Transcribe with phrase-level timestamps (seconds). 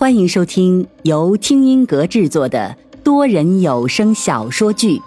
[0.00, 4.96] 欢迎收听由听音阁制作的多人有声小说剧《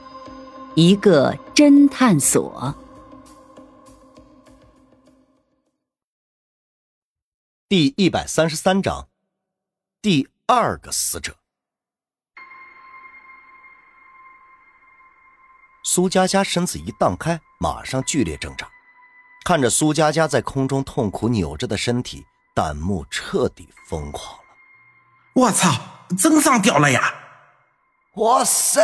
[0.75, 2.76] 一个侦探所》
[7.68, 9.08] 第一百三十三章，
[10.00, 11.38] 第二个死者。
[15.84, 18.70] 苏佳佳身子一荡开，马上剧烈挣扎。
[19.44, 22.23] 看着苏佳佳在空中痛苦扭着的身体，
[22.54, 24.43] 弹幕彻底疯狂。
[25.34, 25.70] 我操，
[26.18, 27.14] 真上吊了呀！
[28.16, 28.82] 哇塞，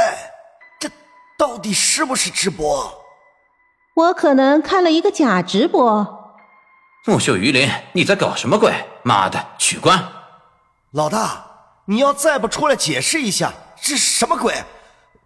[0.79, 0.89] 这
[1.37, 2.91] 到底是不是直播？
[3.95, 6.35] 我可能看了一个假直播。
[7.05, 8.73] 木秀于林，你在搞什么鬼？
[9.03, 10.03] 妈的，取关！
[10.91, 11.45] 老大，
[11.85, 14.63] 你要再不出来解释一下，这是什么鬼？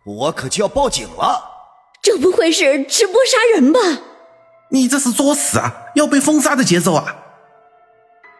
[0.03, 1.51] 我可就要报警了！
[2.01, 3.79] 这不会是直播杀人吧？
[4.71, 5.71] 你这是作死啊！
[5.95, 7.15] 要被封杀的节奏啊！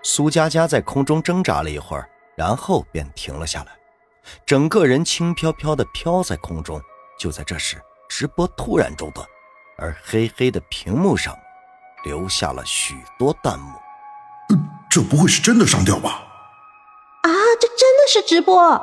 [0.03, 3.71] 苏佳佳在空中挣扎了一会儿，然后便停了下来，
[4.45, 6.81] 整个人轻飘飘的飘在空中。
[7.19, 9.25] 就在这时，直播突然中断，
[9.77, 11.37] 而黑黑的屏幕上
[12.03, 13.77] 留下了许多弹幕。
[14.89, 16.09] 这不会是真的上吊吧？
[17.21, 17.29] 啊，
[17.61, 18.81] 这真的是直播！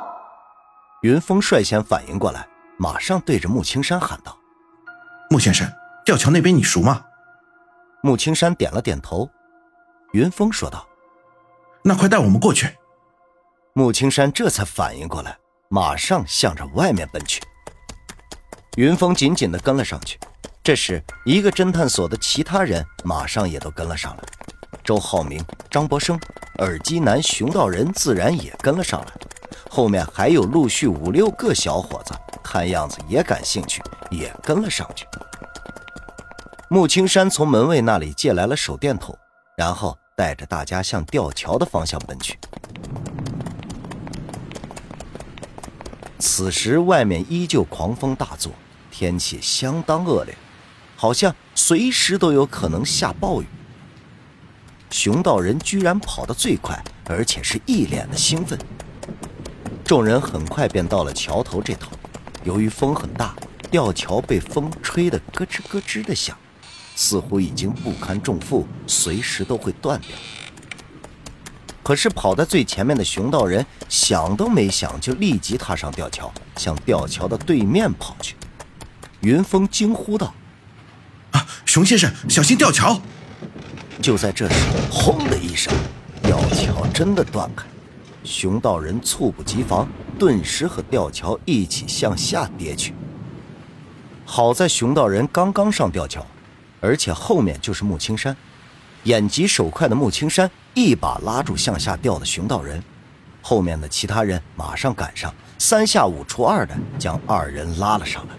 [1.01, 4.37] 云峰率先反应过来，马上对着穆青山喊道
[5.29, 5.71] ：“穆先生，
[6.03, 7.05] 吊桥那边你熟吗？”
[8.01, 9.29] 穆青山点了点头，
[10.13, 10.87] 云峰说道
[11.83, 12.75] ：“那快带我们过去。”
[13.73, 15.37] 穆青山这才反应过来，
[15.69, 17.41] 马上向着外面奔去。
[18.75, 20.19] 云峰紧紧地跟了上去。
[20.61, 24.23] 这时，一个侦探所的其他人马上也都跟了上来。
[24.83, 26.19] 周浩明、张博生、
[26.57, 29.07] 耳机男、熊道人自然也跟了上来。
[29.69, 35.07] 后面还有陆续五六个小伙子，看样子也感兴趣，也跟了上去。
[36.67, 39.17] 穆青山从门卫那里借来了手电筒，
[39.55, 42.37] 然后带着大家向吊桥的方向奔去。
[46.21, 48.53] 此时外面依旧狂风大作，
[48.91, 50.37] 天气相当恶劣，
[50.95, 53.45] 好像随时都有可能下暴雨。
[54.91, 58.59] 熊道人居然跑得最快，而且是一脸的兴奋。
[59.83, 61.91] 众人很快便到了桥头这头，
[62.43, 63.35] 由于风很大，
[63.71, 66.37] 吊桥被风吹得咯吱咯吱的响。
[66.95, 70.09] 似乎已经不堪重负，随时都会断掉。
[71.91, 78.33] 可是跑在最前面的熊道人想都没想，就立即踏上吊桥，向吊桥的对面跑去。
[79.19, 80.33] 云峰惊呼道
[81.35, 82.97] ：“啊，熊先生，小心吊桥！”
[84.01, 84.55] 就在这时，
[84.89, 85.73] 轰的一声，
[86.23, 87.65] 吊桥真的断开。
[88.23, 89.85] 熊道人猝不及防，
[90.17, 92.93] 顿时和吊桥一起向下跌去。
[94.23, 96.25] 好在熊道人刚刚上吊桥。
[96.79, 98.35] 而且后面就是木青山，
[99.03, 102.81] 眼疾手快的穆青山一把拉住向下掉的熊道人，
[103.41, 108.35] 后面的其他人马上赶上，三下五除二的将二人拉了上来。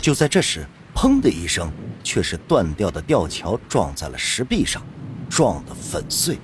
[0.00, 1.70] 就在这时，砰的一声，
[2.02, 4.82] 却是断掉的吊桥撞在了石壁上，
[5.28, 6.38] 撞得粉碎。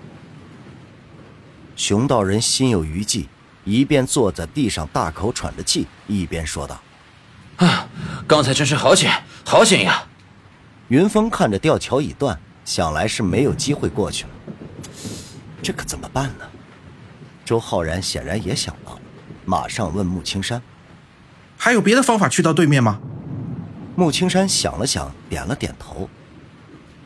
[1.75, 3.29] 熊道人心有余悸，
[3.65, 6.81] 一边坐在地上大口喘着气，一边说道
[7.59, 7.89] ：“啊，
[8.27, 9.13] 刚才真是好险，
[9.45, 10.07] 好险呀！”
[10.89, 14.31] 云峰看着吊桥已断，想来是没有机会过去了。
[15.63, 16.45] 这可怎么办呢？
[17.45, 19.01] 周浩然显然也想到了，
[19.45, 20.63] 马上问穆青山
[21.59, 23.01] ：“还有别的方法去到对面吗？”
[23.97, 26.09] 穆青山想了想，点了点头：“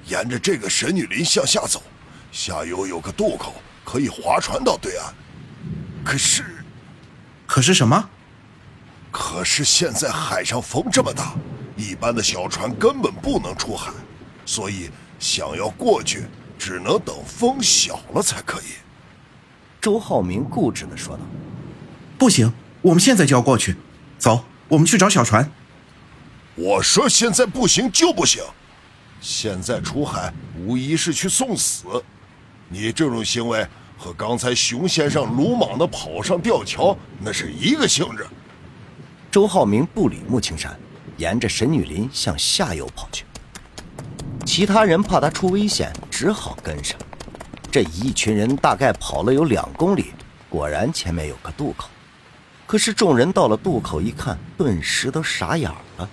[0.09, 1.83] 沿着这个神女林向下走，
[2.31, 3.55] 下游有个渡口，
[3.85, 5.15] 可以划船到对岸。
[6.05, 6.45] 可是，
[7.47, 8.11] 可是什么？
[9.11, 11.33] 可是现在海上风这么大。”
[11.81, 13.91] 一般的小船根本不能出海，
[14.45, 16.25] 所以想要过去，
[16.59, 18.65] 只能等风小了才可以。
[19.81, 21.23] 周浩明固执的说道
[22.19, 22.53] ：“不行，
[22.83, 23.77] 我们现在就要过去。
[24.19, 25.51] 走，我们去找小船。”
[26.55, 28.43] 我说：“现在不行就不行，
[29.23, 31.85] 现在出海无疑是去送死。
[32.69, 38.27] 你这种行为和刚才熊先生鲁莽的跑上吊桥那是一个性质。”
[39.33, 40.79] 周浩明不理穆青山。
[41.21, 43.27] 沿着神女林向下游跑去，
[44.47, 46.99] 其他人怕他出危险，只好跟上。
[47.71, 50.15] 这一群人大概跑了有两公里，
[50.49, 51.91] 果然前面有个渡口。
[52.67, 56.09] 可是众人到了渡口一看，顿时都傻眼了。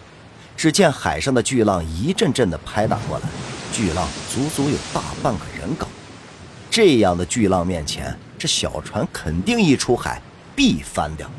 [0.58, 3.26] 只见海上的巨浪一阵阵的拍打过来，
[3.72, 5.88] 巨浪足足有大半个人高。
[6.70, 10.22] 这样的巨浪面前，这小船肯定一出海
[10.54, 11.32] 必翻掉。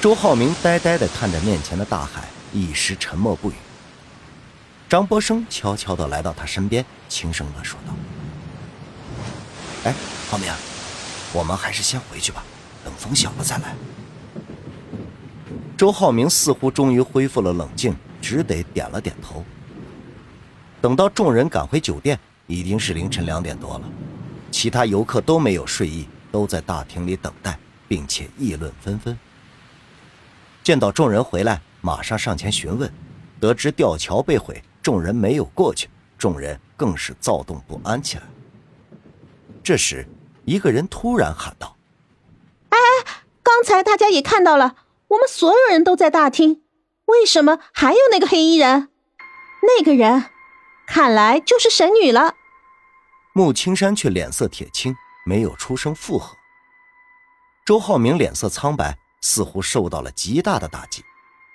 [0.00, 3.54] 周浩明呆呆地看着面前的大海，一时沉默不语。
[4.88, 7.92] 张博生悄悄地来到他身边，轻声地说道
[9.82, 9.94] ：“哎，
[10.30, 10.52] 浩明，
[11.32, 12.44] 我们还是先回去吧，
[12.84, 13.74] 等风小了再来。
[15.76, 19.44] 周浩明似乎终于恢复了冷静，只得点了点头。
[20.80, 22.16] 等到众人赶回酒店，
[22.46, 23.84] 已经是凌晨两点多了，
[24.52, 27.58] 其他游客都没有睡意，都在大厅里等待，
[27.88, 29.18] 并且议论纷纷。
[30.68, 32.92] 见到众人回来，马上上前询问，
[33.40, 35.88] 得知吊桥被毁，众人没有过去，
[36.18, 38.24] 众人更是躁动不安起来。
[39.64, 40.06] 这时，
[40.44, 41.74] 一个人突然喊道
[42.68, 43.06] ：“哎哎，
[43.42, 44.74] 刚才大家也看到了，
[45.08, 46.60] 我们所有人都在大厅，
[47.06, 48.90] 为什么还有那个黑衣人？
[49.62, 50.26] 那个人，
[50.86, 52.34] 看来就是神女了。”
[53.32, 54.94] 穆青山却脸色铁青，
[55.24, 56.36] 没有出声附和。
[57.64, 61.04] 周浩明脸色苍白，似乎受到了极大的打击。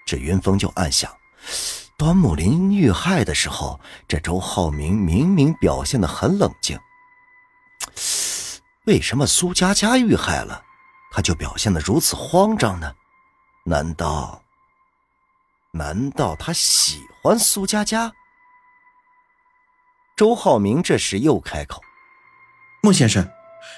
[0.06, 1.16] 这云峰就暗想：
[1.98, 6.78] 端木林遇害的时候，这周浩明明明表现得很冷静。
[8.86, 10.64] 为什么苏佳佳遇害了，
[11.12, 12.94] 他就表现得如此慌张呢？
[13.66, 14.44] 难道，
[15.72, 18.12] 难道他喜欢苏佳佳？
[20.18, 21.82] 周浩明这时又开口
[22.84, 23.32] ：“孟先生，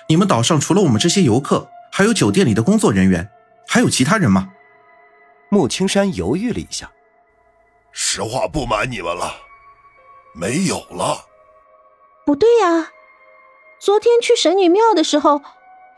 [0.09, 3.29] 你们岛上除了我们这些游客，还有酒店里的工作人员，
[3.67, 4.51] 还有其他人吗？”
[5.49, 6.91] 穆青山犹豫了一下
[7.91, 9.33] ：“实话不瞒你们了，
[10.33, 11.25] 没有了。”
[12.25, 12.91] 不对呀。
[13.77, 15.41] 昨天去神女庙的时候，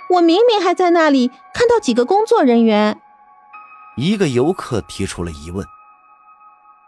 [0.09, 2.99] 我明明还在那里看到几个工作人员。
[3.95, 5.65] 一个游客提出了疑问。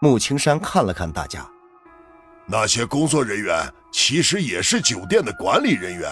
[0.01, 1.47] 穆青山看了看大家，
[2.45, 6.11] 那些工作人员其实也是酒店的管理人员，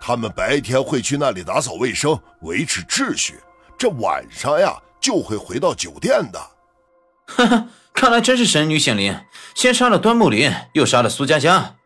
[0.00, 3.38] 他们白天会去那里打扫卫生、维持秩序，
[3.78, 6.50] 这晚上呀就会回到酒店的。
[7.28, 11.76] 哈哈，看来真是神女显灵，先杀了端木林，又杀了苏佳佳。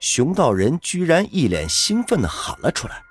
[0.00, 3.02] 熊道人居然一脸兴奋地喊了出来，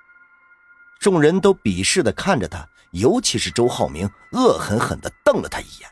[1.00, 5.90] 众人都鄙视地看着他，尤其是周浩明，恶狠狠地瞪了他一眼，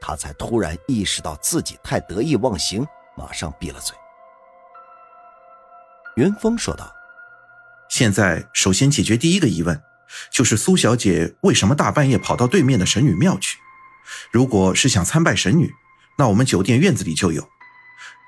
[0.00, 2.86] 他才突然意识到自己太得意忘形，
[3.16, 3.96] 马上闭了嘴。
[6.16, 6.92] 云峰说道
[7.90, 9.80] ：“现在首先解决第一个疑问，
[10.32, 13.58] 就是苏小姐为什么大半夜跑到对面的神女庙去？
[14.30, 15.74] 如果是想参拜神女，
[16.18, 17.48] 那我们酒店院子里就有，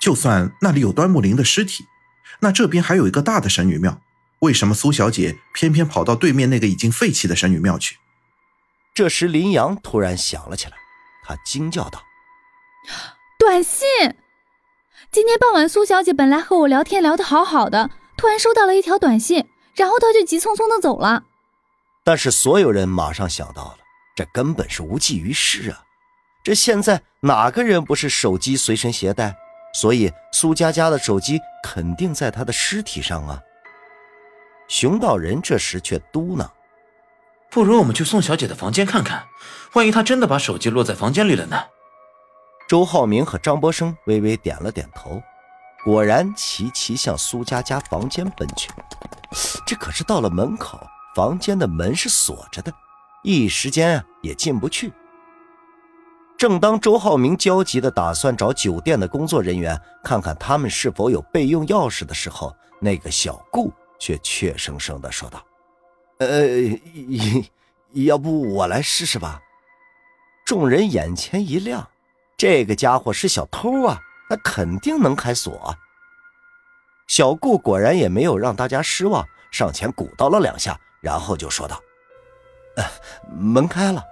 [0.00, 1.84] 就算那里有端木林的尸体。”
[2.40, 4.00] 那这边还有一个大的神女庙，
[4.40, 7.96] 为什么苏小姐偏偏跑到对面那个已经废弃的神女庙去？
[8.94, 10.72] 这时林阳突然想了起来，
[11.24, 12.02] 他惊叫道
[13.38, 13.86] ：“短信！
[15.10, 21.24] 今天傍晚苏小姐本来和我聊天聊得好好的，突然收到了一条短信，然后她就急匆匆的走了。”
[22.08, 23.76] 但是所有人马上想到了，
[24.16, 25.84] 这根本是无济于事啊！
[26.42, 29.36] 这现在哪个人不是手机随身携带？
[29.74, 33.38] 所以苏佳佳的手机肯定在她的尸体上啊。
[34.68, 36.48] 熊道人这时却嘟囔
[37.52, 39.26] ：“不如我们去宋小姐的房间看看，
[39.74, 41.62] 万一她真的把手机落在房间里了呢？”
[42.66, 45.22] 周浩明和张博生微微点了点头，
[45.84, 48.70] 果然齐齐向苏佳佳房间奔去。
[49.66, 50.80] 这可是到了门口，
[51.18, 52.72] 房间的门是锁着的，
[53.24, 54.92] 一时间也进不去。
[56.36, 65.44] 正当周浩明焦急地打算找酒店的工作人员看看他们是否有备用钥匙的时候，那个小顾却怯生生地说道
[66.18, 66.28] ：“呃，
[67.94, 69.40] 要不我来试试吧？”
[70.46, 71.84] 众人眼前一亮，
[72.36, 73.98] 这个家伙是小偷啊，
[74.30, 75.74] 那肯定能开锁。
[77.08, 81.80] 小顾果然也没有让大家失望，上前鼓捣了两下，然后就说道
[82.76, 82.84] ：“呃，
[83.30, 84.04] 门开了。”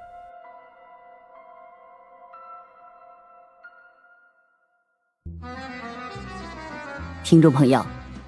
[7.25, 7.85] 听众朋友，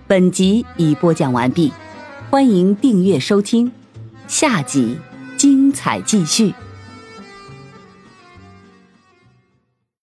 [0.08, 1.72] 本集已播讲完毕，
[2.30, 3.72] 欢迎订阅收听，
[4.26, 4.98] 下集
[5.36, 6.52] 精彩继续。